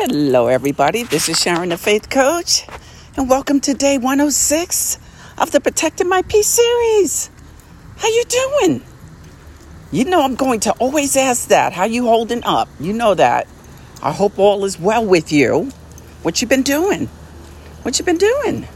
Hello, 0.00 0.46
everybody. 0.46 1.02
This 1.02 1.28
is 1.28 1.40
Sharon, 1.40 1.70
the 1.70 1.76
Faith 1.76 2.08
Coach, 2.08 2.64
and 3.16 3.28
welcome 3.28 3.58
to 3.62 3.74
day 3.74 3.98
106 3.98 4.96
of 5.38 5.50
the 5.50 5.60
Protecting 5.60 6.08
My 6.08 6.22
Peace 6.22 6.46
series. 6.46 7.28
How 7.96 8.06
you 8.06 8.22
doing? 8.28 8.82
You 9.90 10.04
know 10.04 10.22
I'm 10.22 10.36
going 10.36 10.60
to 10.60 10.72
always 10.74 11.16
ask 11.16 11.48
that. 11.48 11.72
How 11.72 11.82
you 11.82 12.04
holding 12.04 12.44
up? 12.44 12.68
You 12.78 12.92
know 12.92 13.14
that. 13.14 13.48
I 14.00 14.12
hope 14.12 14.38
all 14.38 14.64
is 14.64 14.78
well 14.78 15.04
with 15.04 15.32
you. 15.32 15.72
What 16.22 16.40
you 16.40 16.46
been 16.46 16.62
doing? 16.62 17.08
What 17.82 17.98
you 17.98 18.04
been 18.04 18.18
doing? 18.18 18.68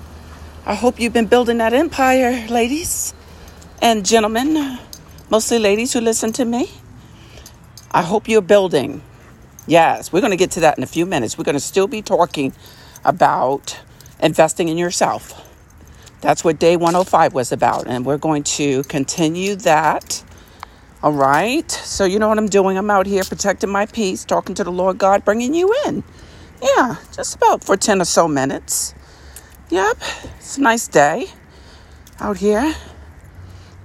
I 0.67 0.75
hope 0.75 0.99
you've 0.99 1.13
been 1.13 1.27
building 1.27 1.59
that 1.59 1.73
empire, 1.73 2.49
ladies 2.49 3.15
and 3.81 4.05
gentlemen, 4.05 4.77
mostly 5.31 5.61
ladies 5.61 5.93
who 5.93 6.01
listen 6.01 6.33
to 6.33 6.45
me. 6.45 6.69
I 7.93 8.03
hope 8.03 8.29
you're 8.29 8.43
building 8.43 9.03
Yes, 9.67 10.13
we're 10.13 10.21
going 10.21 10.33
to 10.33 10.37
get 10.37 10.51
to 10.53 10.61
that 10.61 10.77
in 10.77 10.83
a 10.83 10.89
few 10.89 11.07
minutes. 11.07 11.39
We're 11.39 11.45
going 11.45 11.55
to 11.55 11.61
still 11.61 11.87
be 11.87 12.03
talking 12.03 12.53
about 13.05 13.81
investing 14.21 14.69
in 14.69 14.77
yourself. 14.77 15.49
That's 16.21 16.43
what 16.43 16.59
day 16.59 16.77
105 16.77 17.33
was 17.33 17.53
about. 17.53 17.87
And 17.87 18.05
we're 18.05 18.19
going 18.19 18.43
to 18.45 18.83
continue 18.85 19.55
that. 19.57 20.25
All 21.03 21.13
right. 21.13 21.71
So, 21.71 22.05
you 22.05 22.19
know 22.19 22.29
what 22.29 22.39
I'm 22.39 22.49
doing? 22.49 22.77
I'm 22.77 22.91
out 22.91 23.07
here 23.07 23.23
protecting 23.25 23.71
my 23.71 23.87
peace, 23.87 24.25
talking 24.25 24.55
to 24.57 24.65
the 24.65 24.73
Lord 24.73 24.99
God, 24.99 25.25
bringing 25.25 25.55
you 25.55 25.75
in. 25.87 26.03
Yeah, 26.61 26.97
just 27.13 27.37
about 27.37 27.65
for 27.65 27.77
10 27.77 28.01
or 28.01 28.05
so 28.05 28.29
minutes. 28.29 28.95
Yep. 29.71 29.97
It's 30.39 30.59
a 30.59 30.61
nice 30.61 30.87
day 30.87 31.27
out 32.21 32.37
here. 32.37 32.75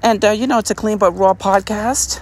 And, 0.03 0.23
uh, 0.23 0.31
you 0.31 0.45
know, 0.45 0.59
it's 0.59 0.69
a 0.69 0.75
clean 0.75 0.97
but 0.99 1.11
raw 1.11 1.33
podcast 1.33 2.21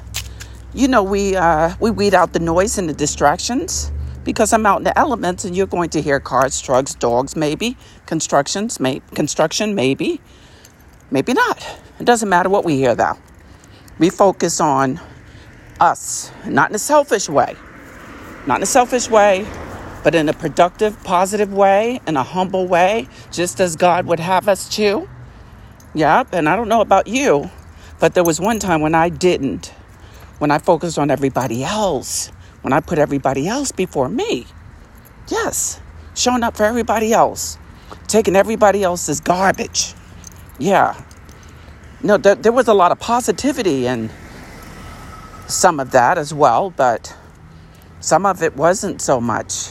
you 0.75 0.89
know, 0.89 1.03
we 1.03 1.37
uh, 1.37 1.73
we 1.79 1.89
weed 1.89 2.13
out 2.13 2.33
the 2.33 2.39
noise 2.39 2.77
and 2.77 2.89
the 2.89 2.93
distractions 2.93 3.91
because 4.25 4.51
I'm 4.51 4.65
out 4.65 4.79
in 4.79 4.83
the 4.83 4.97
elements, 4.97 5.45
and 5.45 5.55
you're 5.55 5.67
going 5.67 5.89
to 5.91 6.01
hear 6.01 6.19
cars, 6.19 6.59
trucks, 6.59 6.93
dogs, 6.93 7.35
maybe 7.35 7.77
constructions, 8.05 8.79
may, 8.79 9.01
construction, 9.13 9.73
maybe, 9.73 10.19
maybe 11.11 11.33
not. 11.33 11.65
It 11.99 12.05
doesn't 12.05 12.27
matter 12.27 12.49
what 12.49 12.65
we 12.65 12.75
hear, 12.75 12.93
though. 12.93 13.17
We 13.99 14.09
focus 14.09 14.59
on 14.59 14.99
us, 15.79 16.31
not 16.45 16.71
in 16.71 16.75
a 16.75 16.79
selfish 16.79 17.29
way, 17.29 17.55
not 18.45 18.57
in 18.57 18.63
a 18.63 18.65
selfish 18.65 19.09
way, 19.09 19.47
but 20.03 20.13
in 20.13 20.27
a 20.27 20.33
productive, 20.33 21.01
positive 21.03 21.53
way, 21.53 22.01
in 22.05 22.17
a 22.17 22.23
humble 22.23 22.67
way, 22.67 23.07
just 23.31 23.61
as 23.61 23.77
God 23.77 24.07
would 24.07 24.19
have 24.19 24.49
us 24.49 24.67
to. 24.75 25.07
Yep, 25.93 26.33
and 26.33 26.49
I 26.49 26.57
don't 26.57 26.67
know 26.67 26.81
about 26.81 27.07
you, 27.07 27.49
but 27.99 28.13
there 28.13 28.25
was 28.25 28.41
one 28.41 28.59
time 28.59 28.81
when 28.81 28.93
I 28.93 29.07
didn't 29.07 29.71
when 30.39 30.51
I 30.51 30.59
focused 30.59 30.97
on 30.97 31.11
everybody 31.11 31.63
else, 31.63 32.31
when 32.61 32.73
I 32.73 32.79
put 32.79 32.97
everybody 32.97 33.47
else 33.47 33.71
before 33.71 34.09
me. 34.09 34.47
Yes, 35.29 35.79
showing 36.13 36.43
up 36.43 36.57
for 36.57 36.63
everybody 36.63 37.13
else, 37.13 37.57
taking 38.07 38.35
everybody 38.35 38.83
else's 38.83 39.19
garbage. 39.19 39.93
Yeah. 40.59 41.01
No, 42.03 42.17
there, 42.17 42.35
there 42.35 42.51
was 42.51 42.67
a 42.67 42.73
lot 42.73 42.91
of 42.91 42.99
positivity 42.99 43.87
in 43.87 44.09
some 45.47 45.79
of 45.79 45.91
that 45.91 46.17
as 46.17 46.33
well, 46.33 46.69
but 46.69 47.15
some 47.99 48.25
of 48.25 48.43
it 48.43 48.55
wasn't 48.55 49.01
so 49.01 49.19
much. 49.19 49.69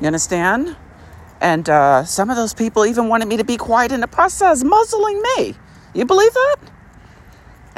You 0.00 0.06
understand? 0.06 0.76
And 1.40 1.68
uh, 1.68 2.04
some 2.04 2.30
of 2.30 2.36
those 2.36 2.54
people 2.54 2.84
even 2.86 3.08
wanted 3.08 3.28
me 3.28 3.36
to 3.36 3.44
be 3.44 3.56
quiet 3.56 3.92
in 3.92 4.00
the 4.00 4.08
process, 4.08 4.62
muzzling 4.62 5.22
me. 5.36 5.54
You 5.94 6.04
believe 6.04 6.32
that? 6.32 6.56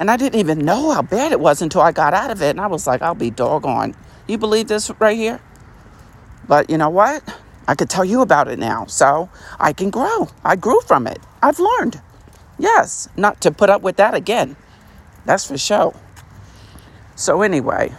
And 0.00 0.10
I 0.10 0.16
didn't 0.16 0.40
even 0.40 0.60
know 0.60 0.92
how 0.92 1.02
bad 1.02 1.30
it 1.30 1.40
was 1.40 1.60
until 1.60 1.82
I 1.82 1.92
got 1.92 2.14
out 2.14 2.30
of 2.30 2.40
it. 2.40 2.50
And 2.50 2.60
I 2.60 2.68
was 2.68 2.86
like, 2.86 3.02
I'll 3.02 3.14
be 3.14 3.30
doggone. 3.30 3.94
You 4.26 4.38
believe 4.38 4.66
this 4.66 4.90
right 4.98 5.16
here? 5.16 5.40
But 6.48 6.70
you 6.70 6.78
know 6.78 6.88
what? 6.88 7.22
I 7.68 7.74
could 7.74 7.90
tell 7.90 8.04
you 8.04 8.22
about 8.22 8.48
it 8.48 8.58
now. 8.58 8.86
So 8.86 9.28
I 9.60 9.74
can 9.74 9.90
grow. 9.90 10.28
I 10.42 10.56
grew 10.56 10.80
from 10.80 11.06
it. 11.06 11.20
I've 11.42 11.60
learned. 11.60 12.00
Yes, 12.58 13.10
not 13.14 13.42
to 13.42 13.50
put 13.50 13.68
up 13.68 13.82
with 13.82 13.96
that 13.96 14.14
again. 14.14 14.56
That's 15.26 15.46
for 15.46 15.58
sure. 15.58 15.94
So, 17.14 17.42
anyway, 17.42 17.92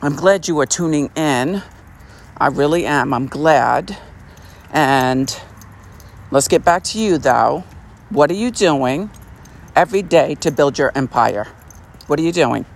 I'm 0.00 0.14
glad 0.14 0.46
you 0.46 0.58
are 0.60 0.66
tuning 0.66 1.10
in. 1.16 1.62
I 2.36 2.46
really 2.46 2.86
am. 2.86 3.12
I'm 3.12 3.26
glad. 3.26 3.98
And 4.72 5.36
let's 6.30 6.46
get 6.46 6.64
back 6.64 6.84
to 6.84 7.00
you, 7.00 7.18
though. 7.18 7.64
What 8.10 8.30
are 8.30 8.34
you 8.34 8.52
doing? 8.52 9.10
Every 9.80 10.02
day 10.02 10.34
to 10.34 10.50
build 10.50 10.76
your 10.76 10.92
empire. 10.94 11.46
What 12.06 12.18
are 12.20 12.22
you 12.22 12.32
doing? 12.32 12.66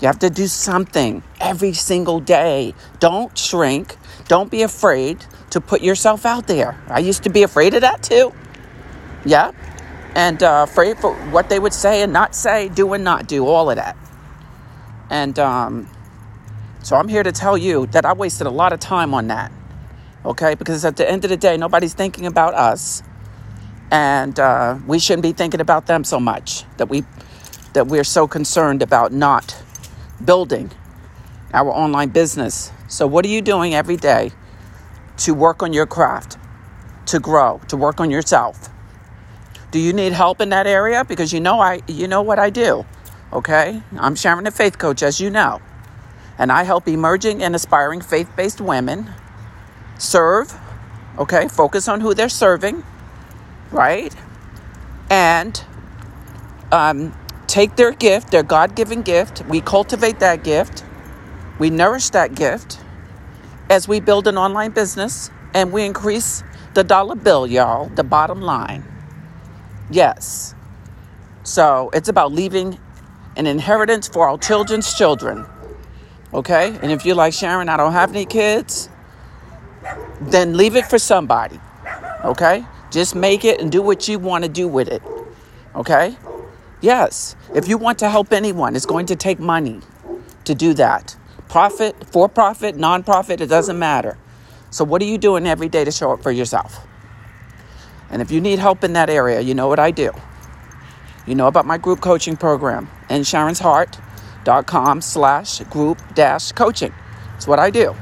You 0.00 0.06
have 0.06 0.18
to 0.20 0.30
do 0.30 0.46
something 0.46 1.22
every 1.38 1.74
single 1.74 2.18
day. 2.18 2.72
Don't 2.98 3.36
shrink. 3.36 3.94
Don't 4.26 4.50
be 4.50 4.62
afraid 4.62 5.26
to 5.50 5.60
put 5.60 5.82
yourself 5.82 6.24
out 6.24 6.46
there. 6.46 6.80
I 6.88 7.00
used 7.00 7.24
to 7.24 7.30
be 7.30 7.42
afraid 7.42 7.74
of 7.74 7.82
that 7.82 8.02
too. 8.02 8.32
Yeah. 9.26 9.52
And 10.14 10.42
uh, 10.42 10.64
afraid 10.66 10.96
for 10.96 11.12
what 11.30 11.50
they 11.50 11.58
would 11.58 11.74
say 11.74 12.00
and 12.00 12.10
not 12.10 12.34
say, 12.34 12.70
do 12.70 12.90
and 12.94 13.04
not 13.04 13.28
do, 13.28 13.46
all 13.46 13.68
of 13.68 13.76
that. 13.76 13.94
And 15.10 15.38
um, 15.38 15.90
so 16.82 16.96
I'm 16.96 17.08
here 17.08 17.22
to 17.22 17.32
tell 17.32 17.58
you 17.58 17.84
that 17.88 18.06
I 18.06 18.14
wasted 18.14 18.46
a 18.46 18.50
lot 18.62 18.72
of 18.72 18.80
time 18.80 19.12
on 19.12 19.26
that. 19.26 19.52
Okay? 20.24 20.54
Because 20.54 20.86
at 20.86 20.96
the 20.96 21.06
end 21.08 21.24
of 21.26 21.28
the 21.28 21.36
day, 21.36 21.58
nobody's 21.58 21.92
thinking 21.92 22.24
about 22.24 22.54
us 22.54 23.02
and 23.90 24.38
uh, 24.38 24.78
we 24.86 24.98
shouldn't 24.98 25.22
be 25.22 25.32
thinking 25.32 25.60
about 25.60 25.86
them 25.86 26.04
so 26.04 26.20
much 26.20 26.64
that 26.76 26.88
we 26.88 27.04
that 27.72 27.86
we're 27.86 28.04
so 28.04 28.26
concerned 28.26 28.82
about 28.82 29.12
not 29.12 29.62
building 30.24 30.70
our 31.52 31.70
online 31.70 32.08
business. 32.08 32.72
So 32.88 33.06
what 33.06 33.24
are 33.24 33.28
you 33.28 33.42
doing 33.42 33.74
every 33.74 33.96
day 33.96 34.32
to 35.18 35.34
work 35.34 35.62
on 35.62 35.72
your 35.72 35.86
craft 35.86 36.38
to 37.06 37.18
grow 37.18 37.60
to 37.68 37.76
work 37.76 38.00
on 38.00 38.10
yourself? 38.10 38.68
Do 39.70 39.78
you 39.78 39.92
need 39.92 40.12
help 40.12 40.40
in 40.40 40.48
that 40.48 40.66
area? 40.66 41.04
Because 41.04 41.32
you 41.32 41.40
know 41.40 41.60
i 41.60 41.80
you 41.86 42.08
know 42.08 42.22
what 42.22 42.38
i 42.38 42.50
do 42.50 42.84
okay? 43.32 43.82
I'm 43.98 44.14
sharon 44.14 44.44
the 44.44 44.50
faith 44.50 44.78
coach 44.78 45.02
as 45.02 45.20
you 45.20 45.30
know. 45.30 45.60
And 46.38 46.52
i 46.52 46.62
help 46.62 46.88
emerging 46.88 47.42
and 47.42 47.54
aspiring 47.54 48.00
faith-based 48.00 48.60
women 48.60 49.10
serve 49.98 50.58
okay? 51.18 51.48
Focus 51.48 51.88
on 51.88 52.00
who 52.00 52.14
they're 52.14 52.28
serving 52.28 52.84
right? 53.70 54.14
And 55.10 55.62
um, 56.72 57.14
take 57.46 57.76
their 57.76 57.92
gift, 57.92 58.30
their 58.30 58.42
God 58.42 58.74
given 58.74 59.02
gift. 59.02 59.44
We 59.46 59.60
cultivate 59.60 60.20
that 60.20 60.44
gift, 60.44 60.84
we 61.58 61.70
nourish 61.70 62.10
that 62.10 62.34
gift 62.34 62.78
as 63.70 63.88
we 63.88 64.00
build 64.00 64.26
an 64.28 64.38
online 64.38 64.70
business 64.70 65.30
and 65.54 65.72
we 65.72 65.84
increase 65.84 66.42
the 66.74 66.84
dollar 66.84 67.16
bill, 67.16 67.46
y'all, 67.46 67.88
the 67.88 68.04
bottom 68.04 68.40
line. 68.40 68.84
Yes. 69.90 70.54
So 71.42 71.90
it's 71.92 72.08
about 72.08 72.32
leaving 72.32 72.78
an 73.36 73.46
inheritance 73.46 74.08
for 74.08 74.28
our 74.28 74.38
children's 74.38 74.94
children. 74.94 75.46
Okay? 76.34 76.78
And 76.82 76.92
if 76.92 77.06
you're 77.06 77.16
like 77.16 77.32
Sharon, 77.32 77.68
I 77.68 77.76
don't 77.76 77.92
have 77.92 78.10
any 78.10 78.26
kids, 78.26 78.90
then 80.20 80.56
leave 80.56 80.76
it 80.76 80.86
for 80.86 80.98
somebody. 80.98 81.58
Okay? 82.24 82.64
Just 82.90 83.14
make 83.14 83.44
it 83.44 83.60
and 83.60 83.70
do 83.70 83.82
what 83.82 84.08
you 84.08 84.18
want 84.18 84.44
to 84.44 84.50
do 84.50 84.66
with 84.66 84.88
it. 84.88 85.02
Okay? 85.74 86.16
Yes. 86.80 87.36
If 87.54 87.68
you 87.68 87.76
want 87.76 87.98
to 87.98 88.08
help 88.08 88.32
anyone, 88.32 88.74
it's 88.76 88.86
going 88.86 89.06
to 89.06 89.16
take 89.16 89.38
money 89.38 89.80
to 90.44 90.54
do 90.54 90.74
that. 90.74 91.16
Profit, 91.48 92.06
for 92.06 92.28
profit, 92.28 92.76
non 92.76 93.02
profit, 93.02 93.40
it 93.40 93.46
doesn't 93.46 93.78
matter. 93.78 94.16
So, 94.70 94.84
what 94.84 95.00
are 95.02 95.06
you 95.06 95.18
doing 95.18 95.46
every 95.46 95.68
day 95.68 95.84
to 95.84 95.90
show 95.90 96.12
up 96.12 96.22
for 96.22 96.30
yourself? 96.30 96.86
And 98.10 98.22
if 98.22 98.30
you 98.30 98.40
need 98.40 98.58
help 98.58 98.84
in 98.84 98.94
that 98.94 99.10
area, 99.10 99.40
you 99.40 99.54
know 99.54 99.68
what 99.68 99.78
I 99.78 99.90
do. 99.90 100.12
You 101.26 101.34
know 101.34 101.46
about 101.46 101.66
my 101.66 101.76
group 101.76 102.00
coaching 102.00 102.36
program 102.36 102.88
and 103.10 103.24
sharonsheart.com 103.24 105.00
slash 105.02 105.60
group 105.64 106.00
dash 106.14 106.52
coaching. 106.52 106.94
It's 107.36 107.46
what 107.46 107.58
I 107.58 107.70
do. 107.70 107.94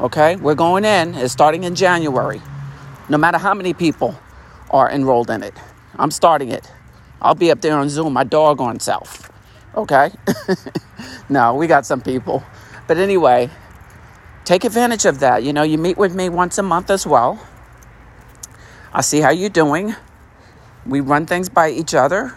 Okay? 0.00 0.36
We're 0.36 0.54
going 0.54 0.84
in, 0.84 1.14
it's 1.14 1.32
starting 1.32 1.64
in 1.64 1.74
January 1.74 2.40
no 3.12 3.18
matter 3.18 3.36
how 3.36 3.52
many 3.52 3.74
people 3.74 4.18
are 4.70 4.90
enrolled 4.90 5.28
in 5.28 5.42
it. 5.42 5.52
I'm 5.96 6.10
starting 6.10 6.48
it. 6.48 6.66
I'll 7.20 7.34
be 7.34 7.50
up 7.50 7.60
there 7.60 7.76
on 7.76 7.90
Zoom, 7.90 8.14
my 8.14 8.24
doggone 8.24 8.80
self. 8.80 9.30
Okay? 9.74 10.10
no, 11.28 11.54
we 11.54 11.66
got 11.66 11.84
some 11.84 12.00
people. 12.00 12.42
But 12.86 12.96
anyway, 12.96 13.50
take 14.46 14.64
advantage 14.64 15.04
of 15.04 15.20
that. 15.20 15.42
You 15.42 15.52
know, 15.52 15.62
you 15.62 15.76
meet 15.76 15.98
with 15.98 16.14
me 16.14 16.30
once 16.30 16.56
a 16.56 16.62
month 16.62 16.90
as 16.90 17.06
well. 17.06 17.38
I 18.94 19.02
see 19.02 19.20
how 19.20 19.30
you're 19.30 19.50
doing. 19.50 19.94
We 20.86 21.00
run 21.00 21.26
things 21.26 21.50
by 21.50 21.68
each 21.68 21.92
other 21.94 22.32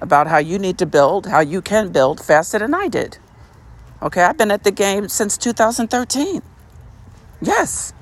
about 0.00 0.26
how 0.26 0.38
you 0.38 0.58
need 0.58 0.78
to 0.78 0.86
build, 0.86 1.26
how 1.26 1.38
you 1.38 1.62
can 1.62 1.92
build 1.92 2.20
faster 2.20 2.58
than 2.58 2.74
I 2.74 2.88
did. 2.88 3.18
Okay, 4.02 4.22
I've 4.22 4.36
been 4.36 4.50
at 4.50 4.64
the 4.64 4.72
game 4.72 5.08
since 5.08 5.38
2013. 5.38 6.42
Yes. 7.40 7.92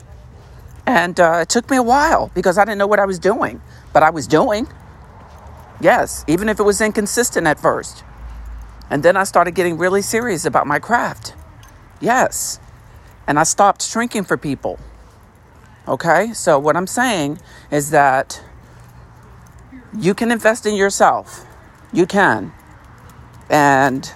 And 0.86 1.18
uh, 1.18 1.40
it 1.42 1.48
took 1.48 1.68
me 1.68 1.76
a 1.76 1.82
while 1.82 2.30
because 2.34 2.58
I 2.58 2.64
didn't 2.64 2.78
know 2.78 2.86
what 2.86 3.00
I 3.00 3.06
was 3.06 3.18
doing, 3.18 3.60
but 3.92 4.02
I 4.02 4.10
was 4.10 4.26
doing. 4.26 4.68
Yes, 5.80 6.24
even 6.28 6.48
if 6.48 6.60
it 6.60 6.62
was 6.62 6.80
inconsistent 6.80 7.46
at 7.46 7.58
first. 7.58 8.04
And 8.88 9.02
then 9.02 9.16
I 9.16 9.24
started 9.24 9.54
getting 9.54 9.78
really 9.78 10.00
serious 10.00 10.44
about 10.44 10.66
my 10.66 10.78
craft. 10.78 11.34
Yes. 12.00 12.60
And 13.26 13.38
I 13.38 13.42
stopped 13.42 13.82
shrinking 13.82 14.24
for 14.24 14.36
people. 14.36 14.78
Okay? 15.88 16.32
So, 16.32 16.58
what 16.58 16.76
I'm 16.76 16.86
saying 16.86 17.40
is 17.70 17.90
that 17.90 18.40
you 19.98 20.14
can 20.14 20.30
invest 20.30 20.66
in 20.66 20.76
yourself. 20.76 21.44
You 21.92 22.06
can. 22.06 22.52
And 23.50 24.10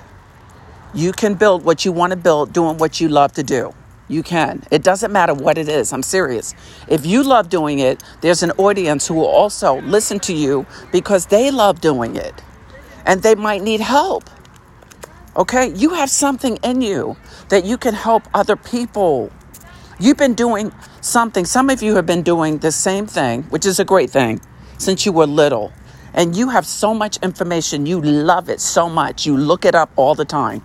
you 0.95 1.13
can 1.13 1.35
build 1.35 1.65
what 1.65 1.85
you 1.85 1.93
want 1.93 2.13
to 2.13 2.17
build 2.17 2.53
doing 2.53 2.79
what 2.79 3.01
you 3.01 3.09
love 3.09 3.33
to 3.33 3.43
do. 3.43 3.75
You 4.11 4.25
can. 4.25 4.65
It 4.73 4.83
doesn't 4.83 5.13
matter 5.13 5.33
what 5.33 5.57
it 5.57 5.69
is. 5.69 5.93
I'm 5.93 6.03
serious. 6.03 6.53
If 6.89 7.07
you 7.07 7.23
love 7.23 7.49
doing 7.49 7.79
it, 7.79 8.03
there's 8.23 8.43
an 8.43 8.51
audience 8.59 9.07
who 9.07 9.15
will 9.15 9.27
also 9.27 9.81
listen 9.83 10.19
to 10.21 10.35
you 10.35 10.67
because 10.91 11.27
they 11.27 11.53
love 11.53 11.81
doing 11.81 12.17
it 12.17 12.43
and 13.07 13.23
they 13.23 13.37
might 13.37 13.63
need 13.63 13.81
help. 13.81 14.29
Okay? 15.37 15.73
You 15.75 15.91
have 15.91 16.11
something 16.11 16.57
in 16.65 16.81
you 16.83 17.17
that 17.51 17.65
you 17.65 17.79
can 17.79 17.95
help 17.95 18.25
other 18.35 18.57
people. 18.57 19.31
You've 20.01 20.17
been 20.17 20.35
doing 20.35 20.73
something. 21.01 21.45
Some 21.45 21.71
of 21.71 21.81
you 21.81 21.95
have 21.95 22.07
been 22.07 22.23
doing 22.23 22.59
the 22.59 22.73
same 22.73 23.07
thing, 23.07 23.45
which 23.45 23.65
is 23.65 23.79
a 23.79 23.85
great 23.85 24.11
thing, 24.11 24.41
since 24.79 25.07
you 25.07 25.13
were 25.13 25.27
little. 25.27 25.73
And 26.15 26.35
you 26.35 26.49
have 26.49 26.67
so 26.67 26.93
much 26.93 27.19
information. 27.19 27.87
You 27.87 28.03
love 28.03 28.49
it 28.49 28.61
so 28.61 28.89
much. 28.89 29.25
You 29.25 29.37
look 29.37 29.65
it 29.65 29.77
up 29.77 29.93
all 29.95 30.17
the 30.17 30.25
time. 30.25 30.63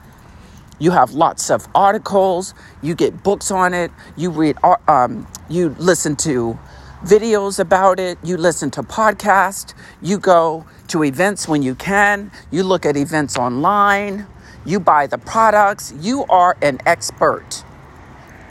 You 0.80 0.92
have 0.92 1.14
lots 1.14 1.50
of 1.50 1.68
articles. 1.74 2.54
You 2.82 2.96
get 2.96 3.24
books 3.24 3.52
on 3.52 3.74
it. 3.74 3.92
You 4.18 4.30
read, 4.30 4.58
um, 4.88 5.28
you 5.50 5.76
listen 5.80 6.16
to 6.18 6.60
videos 7.04 7.60
about 7.60 8.00
it. 8.00 8.18
You 8.24 8.38
listen 8.38 8.72
to 8.72 8.84
podcasts. 8.84 9.74
You 10.02 10.18
go 10.18 10.66
to 10.90 11.04
events 11.04 11.48
when 11.48 11.64
you 11.64 11.76
can. 11.76 12.32
You 12.52 12.64
look 12.64 12.86
at 12.86 12.98
events 12.98 13.38
online. 13.38 14.28
You 14.66 14.80
buy 14.80 15.08
the 15.08 15.18
products. 15.18 15.94
You 16.00 16.26
are 16.26 16.58
an 16.62 16.80
expert. 16.86 17.64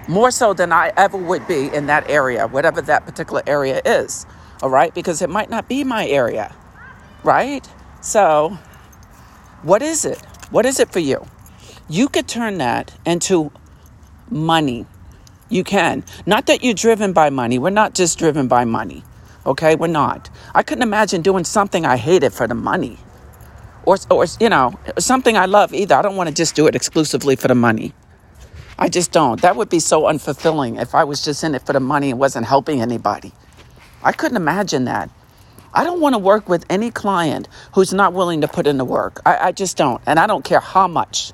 More 0.09 0.31
so 0.31 0.55
than 0.55 0.73
I 0.73 0.93
ever 0.97 1.17
would 1.17 1.47
be 1.47 1.69
in 1.75 1.87
that 1.87 2.09
area, 2.09 2.47
whatever 2.47 2.81
that 2.83 3.05
particular 3.05 3.43
area 3.47 3.83
is. 3.85 4.27
All 4.63 4.71
right? 4.71 4.95
Because 4.95 5.21
it 5.23 5.31
might 5.31 5.51
not 5.51 5.69
be 5.69 5.83
my 5.85 6.07
area. 6.07 6.55
Right? 7.23 7.69
So, 8.01 8.59
what 9.63 9.83
is 9.83 10.05
it? 10.05 10.21
What 10.51 10.67
is 10.67 10.79
it 10.79 10.93
for 10.93 11.01
you? 11.01 11.27
You 11.89 12.09
could 12.09 12.27
turn 12.27 12.59
that 12.59 12.95
into 13.05 13.53
money. 14.31 14.87
You 15.51 15.65
can. 15.65 16.05
Not 16.25 16.47
that 16.47 16.65
you're 16.65 16.75
driven 16.75 17.13
by 17.13 17.29
money. 17.29 17.59
We're 17.59 17.71
not 17.71 17.95
just 17.95 18.19
driven 18.19 18.49
by 18.49 18.65
money. 18.65 19.05
Okay? 19.45 19.77
We're 19.77 19.89
not. 19.89 20.31
I 20.55 20.63
couldn't 20.63 20.83
imagine 20.83 21.21
doing 21.21 21.45
something 21.45 21.85
I 21.85 21.97
hated 21.97 22.33
for 22.33 22.47
the 22.47 22.55
money. 22.55 22.99
Or, 23.85 23.99
or 24.11 24.25
you 24.41 24.49
know, 24.49 24.79
something 24.99 25.37
I 25.37 25.45
love 25.45 25.75
either. 25.75 25.95
I 25.95 26.01
don't 26.01 26.17
want 26.17 26.29
to 26.31 26.35
just 26.35 26.57
do 26.57 26.67
it 26.67 26.75
exclusively 26.75 27.37
for 27.37 27.49
the 27.49 27.55
money. 27.55 27.93
I 28.79 28.89
just 28.89 29.13
don't. 29.13 29.41
That 29.43 29.57
would 29.57 29.69
be 29.69 29.79
so 29.79 30.03
unfulfilling 30.05 30.81
if 30.81 30.95
I 30.95 31.05
was 31.05 31.23
just 31.23 31.45
in 31.45 31.55
it 31.55 31.67
for 31.67 31.75
the 31.75 31.81
money 31.81 32.11
and 32.11 32.19
wasn't 32.19 32.47
helping 32.47 32.81
anybody. 32.81 33.33
I 34.03 34.13
couldn't 34.13 34.39
imagine 34.39 34.87
that. 34.87 35.11
I 35.75 35.85
don't 35.85 36.01
want 36.01 36.15
to 36.15 36.19
work 36.19 36.49
with 36.49 36.65
any 36.71 36.91
client 36.91 37.49
who's 37.75 37.93
not 37.93 38.15
willing 38.15 38.41
to 38.41 38.49
put 38.49 38.67
in 38.67 38.79
the 38.79 38.85
work. 38.85 39.21
I, 39.27 39.49
I 39.49 39.53
just 39.53 39.77
don't. 39.77 40.01
And 40.07 40.19
I 40.19 40.27
don't 40.27 40.45
care 40.45 40.61
how 40.61 40.89
much 40.89 41.33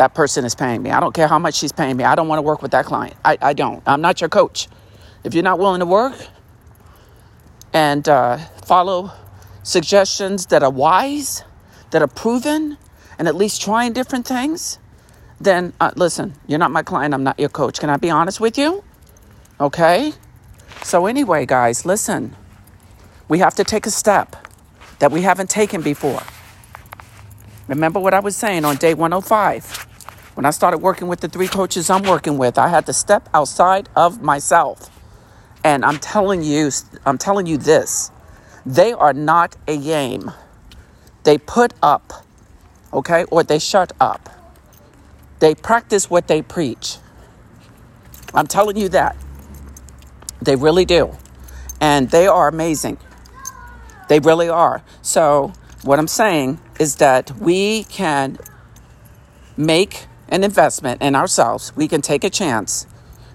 that 0.00 0.14
person 0.14 0.46
is 0.46 0.54
paying 0.54 0.82
me. 0.82 0.90
I 0.90 0.98
don't 0.98 1.12
care 1.12 1.28
how 1.28 1.38
much 1.38 1.56
she's 1.56 1.72
paying 1.72 1.94
me. 1.94 2.04
I 2.04 2.14
don't 2.14 2.26
want 2.26 2.38
to 2.38 2.42
work 2.42 2.62
with 2.62 2.70
that 2.70 2.86
client. 2.86 3.14
I, 3.22 3.36
I 3.42 3.52
don't. 3.52 3.82
I'm 3.86 4.00
not 4.00 4.22
your 4.22 4.30
coach. 4.30 4.66
If 5.24 5.34
you're 5.34 5.44
not 5.44 5.58
willing 5.58 5.80
to 5.80 5.84
work 5.84 6.14
and 7.74 8.08
uh, 8.08 8.38
follow 8.64 9.12
suggestions 9.62 10.46
that 10.46 10.62
are 10.62 10.70
wise, 10.70 11.44
that 11.90 12.00
are 12.00 12.08
proven, 12.08 12.78
and 13.18 13.28
at 13.28 13.34
least 13.34 13.60
trying 13.60 13.92
different 13.92 14.26
things, 14.26 14.78
then 15.38 15.74
uh, 15.82 15.90
listen, 15.96 16.32
you're 16.46 16.58
not 16.58 16.70
my 16.70 16.82
client. 16.82 17.12
I'm 17.12 17.22
not 17.22 17.38
your 17.38 17.50
coach. 17.50 17.78
Can 17.78 17.90
I 17.90 17.98
be 17.98 18.08
honest 18.08 18.40
with 18.40 18.56
you? 18.56 18.82
Okay? 19.60 20.14
So, 20.82 21.04
anyway, 21.04 21.44
guys, 21.44 21.84
listen. 21.84 22.34
We 23.28 23.40
have 23.40 23.54
to 23.56 23.64
take 23.64 23.84
a 23.84 23.90
step 23.90 24.48
that 24.98 25.12
we 25.12 25.20
haven't 25.20 25.50
taken 25.50 25.82
before. 25.82 26.22
Remember 27.68 28.00
what 28.00 28.14
I 28.14 28.20
was 28.20 28.34
saying 28.34 28.64
on 28.64 28.76
day 28.76 28.94
105? 28.94 29.88
When 30.40 30.46
I 30.46 30.52
started 30.52 30.78
working 30.78 31.06
with 31.06 31.20
the 31.20 31.28
three 31.28 31.48
coaches 31.48 31.90
I'm 31.90 32.02
working 32.02 32.38
with, 32.38 32.56
I 32.56 32.68
had 32.68 32.86
to 32.86 32.94
step 32.94 33.28
outside 33.34 33.90
of 33.94 34.22
myself. 34.22 34.88
And 35.62 35.84
I'm 35.84 35.98
telling 35.98 36.42
you, 36.42 36.70
I'm 37.04 37.18
telling 37.18 37.44
you 37.44 37.58
this. 37.58 38.10
They 38.64 38.94
are 38.94 39.12
not 39.12 39.54
a 39.68 39.76
game. 39.76 40.30
They 41.24 41.36
put 41.36 41.74
up, 41.82 42.24
okay, 42.90 43.24
or 43.24 43.42
they 43.42 43.58
shut 43.58 43.92
up. 44.00 44.30
They 45.40 45.54
practice 45.54 46.08
what 46.08 46.26
they 46.26 46.40
preach. 46.40 46.96
I'm 48.32 48.46
telling 48.46 48.78
you 48.78 48.88
that. 48.88 49.18
They 50.40 50.56
really 50.56 50.86
do. 50.86 51.18
And 51.82 52.10
they 52.10 52.26
are 52.26 52.48
amazing. 52.48 52.96
They 54.08 54.20
really 54.20 54.48
are. 54.48 54.82
So, 55.02 55.52
what 55.82 55.98
I'm 55.98 56.08
saying 56.08 56.60
is 56.78 56.96
that 56.96 57.30
we 57.36 57.84
can 57.84 58.38
make 59.58 60.06
an 60.30 60.44
investment 60.44 61.02
in 61.02 61.14
ourselves. 61.14 61.74
We 61.76 61.88
can 61.88 62.00
take 62.00 62.24
a 62.24 62.30
chance. 62.30 62.86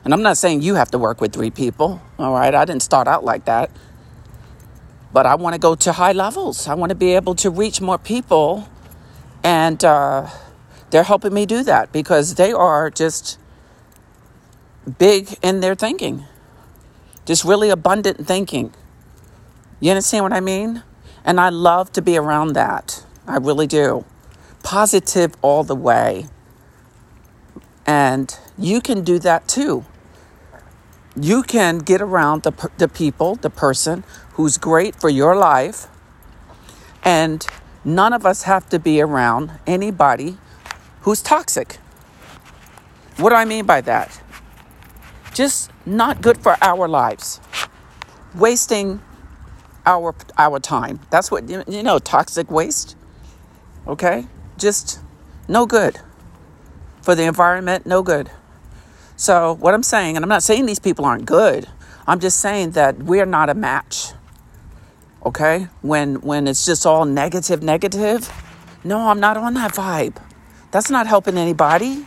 And 0.03 0.13
I'm 0.13 0.21
not 0.21 0.37
saying 0.37 0.61
you 0.61 0.75
have 0.75 0.91
to 0.91 0.97
work 0.97 1.19
with 1.21 1.33
three 1.33 1.51
people. 1.51 2.01
All 2.17 2.33
right. 2.33 2.53
I 2.53 2.65
didn't 2.65 2.83
start 2.83 3.07
out 3.07 3.23
like 3.23 3.45
that. 3.45 3.69
But 5.11 5.25
I 5.25 5.35
want 5.35 5.53
to 5.53 5.59
go 5.59 5.75
to 5.75 5.93
high 5.93 6.11
levels. 6.11 6.67
I 6.67 6.73
want 6.73 6.89
to 6.89 6.95
be 6.95 7.15
able 7.15 7.35
to 7.35 7.49
reach 7.49 7.81
more 7.81 7.97
people. 7.97 8.69
And 9.43 9.83
uh, 9.83 10.29
they're 10.89 11.03
helping 11.03 11.33
me 11.33 11.45
do 11.45 11.63
that 11.63 11.91
because 11.91 12.35
they 12.35 12.51
are 12.51 12.89
just 12.89 13.39
big 14.97 15.37
in 15.41 15.59
their 15.59 15.75
thinking, 15.75 16.25
just 17.25 17.43
really 17.43 17.69
abundant 17.69 18.25
thinking. 18.25 18.73
You 19.79 19.91
understand 19.91 20.23
what 20.23 20.33
I 20.33 20.39
mean? 20.39 20.83
And 21.23 21.39
I 21.39 21.49
love 21.49 21.91
to 21.93 22.01
be 22.01 22.17
around 22.17 22.53
that. 22.53 23.03
I 23.27 23.37
really 23.37 23.67
do. 23.67 24.05
Positive 24.63 25.33
all 25.41 25.63
the 25.63 25.75
way. 25.75 26.27
And 27.85 28.37
you 28.57 28.81
can 28.81 29.03
do 29.03 29.19
that 29.19 29.47
too. 29.47 29.85
You 31.15 31.43
can 31.43 31.79
get 31.79 32.01
around 32.01 32.43
the, 32.43 32.69
the 32.77 32.87
people, 32.87 33.35
the 33.35 33.49
person 33.49 34.03
who's 34.33 34.57
great 34.57 34.95
for 34.95 35.09
your 35.09 35.35
life. 35.35 35.87
And 37.03 37.45
none 37.83 38.11
of 38.11 38.25
us 38.25 38.43
have 38.43 38.67
to 38.69 38.79
be 38.79 39.01
around 39.01 39.51
anybody 39.67 40.37
who's 41.01 41.21
toxic. 41.21 41.75
What 43.17 43.29
do 43.29 43.35
I 43.35 43.45
mean 43.45 43.65
by 43.65 43.81
that? 43.81 44.21
Just 45.33 45.71
not 45.85 46.21
good 46.21 46.37
for 46.37 46.57
our 46.61 46.87
lives. 46.87 47.39
Wasting 48.33 49.01
our 49.85 50.15
our 50.37 50.59
time. 50.59 50.99
That's 51.11 51.29
what 51.29 51.47
you 51.47 51.83
know, 51.83 51.99
toxic 51.99 52.49
waste. 52.49 52.97
Okay? 53.87 54.27
Just 54.57 54.99
no 55.47 55.65
good 55.65 55.99
for 57.05 57.13
the 57.13 57.23
environment, 57.23 57.85
no 57.85 58.01
good. 58.01 58.31
So, 59.15 59.53
what 59.53 59.75
I'm 59.75 59.83
saying, 59.83 60.17
and 60.17 60.25
I'm 60.25 60.29
not 60.29 60.41
saying 60.41 60.65
these 60.65 60.79
people 60.79 61.05
aren't 61.05 61.25
good, 61.25 61.67
I'm 62.07 62.19
just 62.19 62.39
saying 62.41 62.71
that 62.71 62.97
we're 62.97 63.27
not 63.27 63.49
a 63.49 63.53
match. 63.53 64.11
Okay? 65.23 65.67
When 65.81 66.15
when 66.21 66.47
it's 66.47 66.65
just 66.65 66.85
all 66.85 67.05
negative, 67.05 67.61
negative, 67.61 68.29
no, 68.83 69.09
I'm 69.09 69.19
not 69.19 69.37
on 69.37 69.53
that 69.53 69.73
vibe. 69.73 70.17
That's 70.71 70.89
not 70.89 71.05
helping 71.05 71.37
anybody. 71.37 72.05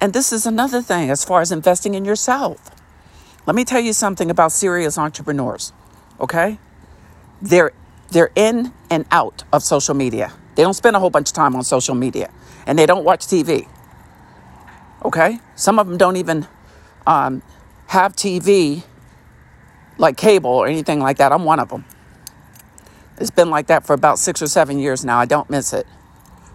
And 0.00 0.12
this 0.12 0.32
is 0.32 0.46
another 0.46 0.80
thing 0.80 1.10
as 1.10 1.24
far 1.24 1.40
as 1.40 1.50
investing 1.50 1.94
in 1.94 2.04
yourself. 2.04 2.70
Let 3.46 3.56
me 3.56 3.64
tell 3.64 3.80
you 3.80 3.92
something 3.92 4.30
about 4.30 4.52
serious 4.52 4.96
entrepreneurs. 4.96 5.72
Okay? 6.20 6.58
They're 7.42 7.72
they're 8.10 8.30
in 8.36 8.72
and 8.90 9.06
out 9.10 9.42
of 9.52 9.64
social 9.64 9.94
media. 9.94 10.32
They 10.56 10.62
don't 10.62 10.74
spend 10.74 10.96
a 10.96 10.98
whole 10.98 11.10
bunch 11.10 11.28
of 11.28 11.34
time 11.34 11.54
on 11.54 11.62
social 11.62 11.94
media 11.94 12.30
and 12.66 12.78
they 12.78 12.86
don't 12.86 13.04
watch 13.04 13.26
TV. 13.26 13.68
Okay? 15.04 15.38
Some 15.54 15.78
of 15.78 15.86
them 15.86 15.98
don't 15.98 16.16
even 16.16 16.48
um, 17.06 17.42
have 17.88 18.16
TV 18.16 18.82
like 19.98 20.16
cable 20.16 20.50
or 20.50 20.66
anything 20.66 20.98
like 20.98 21.18
that. 21.18 21.30
I'm 21.30 21.44
one 21.44 21.60
of 21.60 21.68
them. 21.68 21.84
It's 23.18 23.30
been 23.30 23.50
like 23.50 23.66
that 23.68 23.86
for 23.86 23.92
about 23.92 24.18
six 24.18 24.42
or 24.42 24.46
seven 24.46 24.78
years 24.78 25.04
now. 25.04 25.18
I 25.18 25.26
don't 25.26 25.48
miss 25.50 25.74
it. 25.74 25.86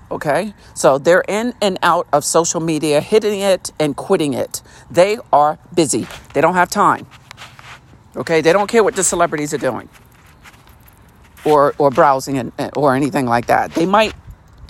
Okay? 0.09 0.53
So 0.73 0.97
they're 0.97 1.23
in 1.27 1.53
and 1.61 1.77
out 1.83 2.07
of 2.11 2.25
social 2.25 2.59
media, 2.59 3.01
hitting 3.01 3.39
it 3.39 3.71
and 3.79 3.95
quitting 3.95 4.33
it. 4.33 4.63
They 4.89 5.17
are 5.31 5.59
busy, 5.73 6.07
they 6.33 6.41
don't 6.41 6.55
have 6.55 6.69
time. 6.69 7.05
Okay? 8.15 8.41
They 8.41 8.51
don't 8.51 8.67
care 8.67 8.83
what 8.83 8.95
the 8.95 9.03
celebrities 9.03 9.53
are 9.53 9.59
doing 9.59 9.89
or 11.45 11.73
or 11.77 11.89
browsing 11.89 12.37
and, 12.37 12.51
or 12.75 12.95
anything 12.95 13.25
like 13.25 13.47
that. 13.47 13.71
They 13.73 13.85
might, 13.85 14.13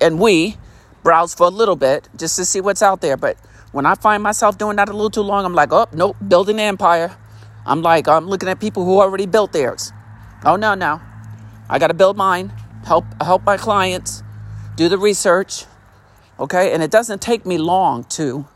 and 0.01 0.19
we 0.19 0.57
browse 1.03 1.33
for 1.33 1.47
a 1.47 1.49
little 1.49 1.75
bit 1.75 2.09
just 2.15 2.35
to 2.37 2.45
see 2.45 2.61
what's 2.61 2.81
out 2.81 3.01
there. 3.01 3.17
But 3.17 3.37
when 3.71 3.85
I 3.85 3.95
find 3.95 4.21
myself 4.21 4.57
doing 4.57 4.75
that 4.77 4.89
a 4.89 4.93
little 4.93 5.09
too 5.09 5.21
long, 5.21 5.45
I'm 5.45 5.55
like, 5.55 5.71
oh 5.71 5.87
nope, 5.93 6.17
building 6.27 6.55
an 6.55 6.65
empire. 6.65 7.15
I'm 7.65 7.81
like, 7.81 8.07
I'm 8.07 8.27
looking 8.27 8.49
at 8.49 8.59
people 8.59 8.85
who 8.85 8.99
already 8.99 9.25
built 9.25 9.53
theirs. 9.53 9.91
Oh 10.43 10.55
no, 10.55 10.73
no, 10.73 11.01
I 11.69 11.79
got 11.79 11.87
to 11.87 11.93
build 11.93 12.17
mine. 12.17 12.51
Help 12.85 13.05
help 13.21 13.43
my 13.43 13.57
clients, 13.57 14.23
do 14.75 14.89
the 14.89 14.97
research. 14.97 15.65
Okay, 16.39 16.73
and 16.73 16.81
it 16.81 16.89
doesn't 16.89 17.21
take 17.21 17.45
me 17.45 17.57
long 17.57 18.03
to 18.05 18.47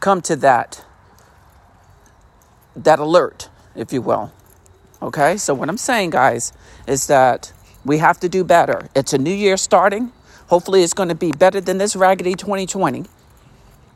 come 0.00 0.22
to 0.22 0.36
that 0.36 0.84
that 2.76 2.98
alert, 2.98 3.48
if 3.74 3.92
you 3.92 4.02
will. 4.02 4.32
Okay? 5.00 5.36
So 5.36 5.54
what 5.54 5.68
I'm 5.68 5.78
saying, 5.78 6.10
guys, 6.10 6.52
is 6.86 7.06
that 7.06 7.52
we 7.84 7.98
have 7.98 8.18
to 8.20 8.28
do 8.28 8.44
better. 8.44 8.88
It's 8.94 9.12
a 9.12 9.18
new 9.18 9.34
year 9.34 9.56
starting. 9.56 10.12
Hopefully 10.48 10.82
it's 10.82 10.94
going 10.94 11.08
to 11.08 11.14
be 11.14 11.32
better 11.32 11.60
than 11.60 11.78
this 11.78 11.96
raggedy 11.96 12.34
2020. 12.34 13.04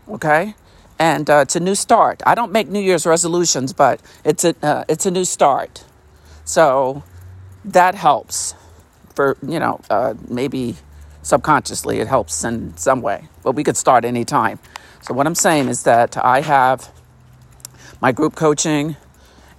Okay? 0.08 0.54
And 0.98 1.28
uh, 1.30 1.40
it's 1.42 1.56
a 1.56 1.60
new 1.60 1.74
start. 1.74 2.22
I 2.26 2.34
don't 2.34 2.50
make 2.50 2.68
New 2.68 2.80
Year's 2.80 3.06
resolutions, 3.06 3.72
but 3.72 4.00
it's 4.24 4.44
a 4.44 4.54
uh, 4.62 4.84
it's 4.88 5.06
a 5.06 5.12
new 5.12 5.24
start. 5.24 5.84
So 6.44 7.04
that 7.64 7.94
helps 7.94 8.54
for 9.14 9.36
you 9.46 9.60
know 9.60 9.80
uh, 9.90 10.14
maybe 10.28 10.74
subconsciously 11.22 12.00
it 12.00 12.08
helps 12.08 12.42
in 12.42 12.76
some 12.76 13.00
way. 13.00 13.28
But 13.44 13.52
we 13.52 13.62
could 13.62 13.76
start 13.76 14.04
anytime. 14.04 14.58
So 15.02 15.14
what 15.14 15.26
I'm 15.26 15.36
saying 15.36 15.68
is 15.68 15.84
that 15.84 16.16
I 16.16 16.40
have 16.40 16.90
my 18.00 18.10
group 18.10 18.34
coaching, 18.34 18.96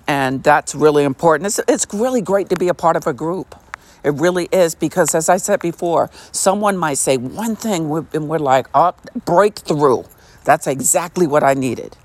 and 0.08 0.44
that's 0.44 0.76
really 0.76 1.06
important. 1.06 1.48
It's, 1.48 1.60
it's 1.70 1.88
really 1.94 2.22
great 2.22 2.50
to 2.50 2.58
be 2.58 2.68
a 2.68 2.74
part 2.74 2.98
of 2.98 3.08
a 3.08 3.14
group. 3.14 3.56
It 4.04 4.14
really 4.16 4.48
is 4.52 4.76
because, 4.76 5.14
as 5.14 5.30
I 5.30 5.38
said 5.38 5.60
before, 5.60 6.10
someone 6.32 6.78
might 6.78 6.98
say 6.98 7.18
one 7.18 7.56
thing 7.56 7.92
and 8.14 8.30
we're 8.30 8.40
like, 8.40 8.68
oh, 8.74 8.94
breakthrough. 9.26 10.04
That's 10.46 10.68
exactly 10.68 11.28
what 11.28 11.44
I 11.44 11.54
needed. 11.54 11.98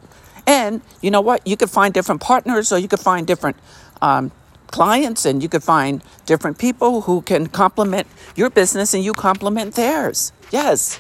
And 0.47 0.83
you 1.01 1.11
know 1.11 1.21
what? 1.21 1.47
You 1.47 1.57
could 1.57 1.71
find 1.71 1.95
different 1.95 2.21
partners 2.21 2.73
or 2.73 2.79
you 2.79 2.89
could 2.89 3.01
find 3.01 3.27
different 3.27 3.57
um, 4.03 4.33
clients 4.69 5.25
and 5.25 5.43
you 5.43 5.49
could 5.49 5.63
find 5.63 6.03
different 6.27 6.59
people 6.59 7.03
who 7.03 7.23
can 7.23 7.47
complement 7.47 8.07
your 8.37 8.51
business 8.51 8.93
and 8.93 9.05
you 9.05 9.13
complement 9.13 9.75
theirs. 9.75 10.33
Yes. 10.51 10.99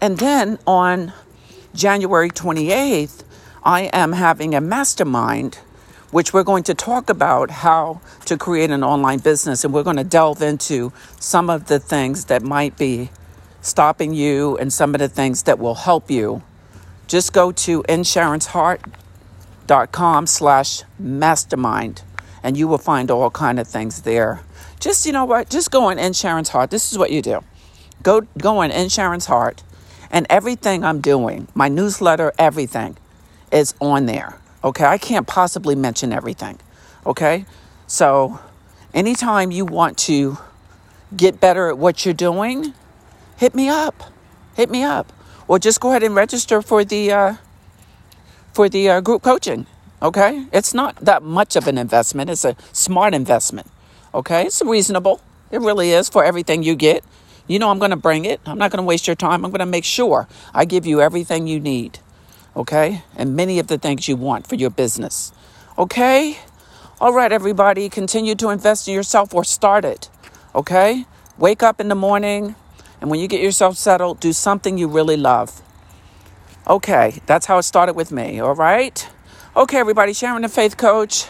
And 0.00 0.18
then 0.18 0.58
on 0.66 1.12
January 1.74 2.30
28th, 2.30 3.24
I 3.64 3.90
am 3.92 4.12
having 4.12 4.54
a 4.54 4.60
mastermind, 4.60 5.58
which 6.14 6.32
we're 6.32 6.44
going 6.44 6.62
to 6.62 6.74
talk 6.74 7.10
about 7.10 7.50
how 7.50 8.00
to 8.24 8.38
create 8.38 8.70
an 8.70 8.84
online 8.84 9.18
business. 9.18 9.64
And 9.64 9.74
we're 9.74 9.82
going 9.82 9.96
to 9.96 10.04
delve 10.04 10.42
into 10.42 10.92
some 11.18 11.50
of 11.50 11.66
the 11.66 11.80
things 11.80 12.26
that 12.26 12.40
might 12.40 12.78
be 12.78 13.10
stopping 13.60 14.14
you 14.14 14.56
and 14.58 14.72
some 14.72 14.94
of 14.94 15.00
the 15.00 15.08
things 15.08 15.42
that 15.42 15.58
will 15.58 15.74
help 15.74 16.12
you. 16.12 16.40
Just 17.08 17.32
go 17.32 17.50
to 17.50 17.82
insharonsheart.com 17.82 20.26
slash 20.28 20.84
mastermind 21.00 22.02
and 22.44 22.56
you 22.56 22.68
will 22.68 22.78
find 22.78 23.10
all 23.10 23.32
kind 23.32 23.58
of 23.58 23.66
things 23.66 24.02
there. 24.02 24.42
Just, 24.78 25.06
you 25.06 25.12
know 25.12 25.24
what? 25.24 25.50
Just 25.50 25.72
go 25.72 25.86
on 25.86 26.12
Sharon's 26.12 26.50
Heart. 26.50 26.70
This 26.70 26.92
is 26.92 26.98
what 26.98 27.10
you 27.10 27.22
do. 27.22 27.42
Go, 28.04 28.20
go 28.38 28.58
on 28.58 28.70
In 28.70 28.88
Sharon's 28.88 29.26
Heart 29.26 29.64
and 30.12 30.28
everything 30.30 30.84
I'm 30.84 31.00
doing, 31.00 31.48
my 31.56 31.66
newsletter, 31.66 32.32
everything 32.38 32.98
is 33.50 33.74
on 33.80 34.06
there. 34.06 34.38
Okay. 34.64 34.84
I 34.84 34.98
can't 34.98 35.26
possibly 35.26 35.76
mention 35.76 36.12
everything. 36.12 36.58
Okay. 37.06 37.44
So 37.86 38.40
anytime 38.92 39.52
you 39.52 39.64
want 39.64 39.98
to 39.98 40.38
get 41.16 41.38
better 41.38 41.68
at 41.68 41.78
what 41.78 42.04
you're 42.04 42.14
doing, 42.14 42.74
hit 43.36 43.54
me 43.54 43.68
up. 43.68 44.02
Hit 44.56 44.70
me 44.70 44.82
up. 44.82 45.12
Or 45.46 45.58
just 45.58 45.80
go 45.80 45.90
ahead 45.90 46.02
and 46.02 46.14
register 46.14 46.62
for 46.62 46.84
the 46.84 47.12
uh, 47.12 47.34
for 48.52 48.68
the 48.68 48.88
uh, 48.88 49.00
group 49.00 49.22
coaching. 49.22 49.66
Okay? 50.00 50.46
It's 50.52 50.74
not 50.74 50.96
that 50.96 51.22
much 51.22 51.56
of 51.56 51.66
an 51.66 51.78
investment. 51.78 52.30
It's 52.30 52.44
a 52.44 52.56
smart 52.72 53.14
investment. 53.14 53.70
Okay? 54.14 54.46
It's 54.46 54.62
reasonable. 54.62 55.20
It 55.50 55.60
really 55.60 55.90
is 55.90 56.08
for 56.08 56.24
everything 56.24 56.62
you 56.62 56.74
get. 56.74 57.04
You 57.46 57.58
know, 57.58 57.70
I'm 57.70 57.78
going 57.78 57.90
to 57.90 57.96
bring 57.96 58.24
it. 58.24 58.40
I'm 58.46 58.58
not 58.58 58.70
going 58.70 58.82
to 58.82 58.86
waste 58.86 59.06
your 59.06 59.16
time. 59.16 59.44
I'm 59.44 59.50
going 59.50 59.60
to 59.60 59.66
make 59.66 59.84
sure 59.84 60.28
I 60.54 60.64
give 60.64 60.86
you 60.86 61.00
everything 61.02 61.46
you 61.46 61.60
need, 61.60 61.98
okay? 62.56 63.02
And 63.16 63.36
many 63.36 63.58
of 63.58 63.66
the 63.66 63.78
things 63.78 64.08
you 64.08 64.16
want 64.16 64.46
for 64.46 64.54
your 64.54 64.70
business, 64.70 65.32
okay? 65.78 66.38
All 67.00 67.12
right, 67.12 67.32
everybody, 67.32 67.88
continue 67.88 68.34
to 68.36 68.50
invest 68.50 68.88
in 68.88 68.94
yourself 68.94 69.34
or 69.34 69.44
start 69.44 69.84
it, 69.84 70.08
okay? 70.54 71.06
Wake 71.38 71.62
up 71.62 71.80
in 71.80 71.88
the 71.88 71.94
morning, 71.94 72.54
and 73.00 73.10
when 73.10 73.20
you 73.20 73.28
get 73.28 73.40
yourself 73.40 73.76
settled, 73.76 74.20
do 74.20 74.32
something 74.32 74.78
you 74.78 74.88
really 74.88 75.16
love. 75.16 75.60
Okay, 76.66 77.20
that's 77.26 77.46
how 77.46 77.58
it 77.58 77.64
started 77.64 77.94
with 77.94 78.10
me, 78.12 78.40
all 78.40 78.54
right? 78.54 79.08
Okay, 79.56 79.78
everybody, 79.78 80.12
Sharon 80.12 80.42
the 80.42 80.48
Faith 80.48 80.76
Coach. 80.76 81.28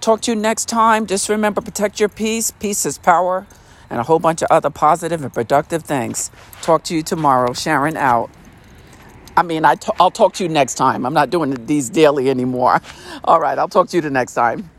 Talk 0.00 0.20
to 0.22 0.32
you 0.32 0.36
next 0.36 0.68
time. 0.68 1.06
Just 1.06 1.28
remember 1.28 1.60
protect 1.60 2.00
your 2.00 2.08
peace. 2.08 2.50
Peace 2.50 2.84
is 2.84 2.98
power 2.98 3.46
and 3.88 4.00
a 4.00 4.02
whole 4.02 4.18
bunch 4.18 4.42
of 4.42 4.48
other 4.50 4.68
positive 4.68 5.22
and 5.22 5.32
productive 5.32 5.84
things. 5.84 6.30
Talk 6.60 6.82
to 6.84 6.94
you 6.94 7.02
tomorrow. 7.02 7.52
Sharon 7.52 7.96
out. 7.96 8.30
I 9.36 9.42
mean, 9.42 9.64
i 9.64 9.76
t- 9.76 9.92
I'll 10.00 10.10
talk 10.12 10.34
to 10.34 10.44
you 10.44 10.50
next 10.50 10.76
time. 10.76 11.06
I'm 11.06 11.14
not 11.14 11.30
doing 11.30 11.66
these 11.66 11.90
daily 11.90 12.30
anymore. 12.30 12.80
All 13.24 13.40
right, 13.40 13.58
I'll 13.58 13.68
talk 13.68 13.88
to 13.90 13.98
you 13.98 14.02
the 14.02 14.10
next 14.10 14.34
time. 14.34 14.70